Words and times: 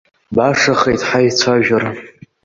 Башахеит 0.35 1.01
ҳаицәажәара. 1.07 1.91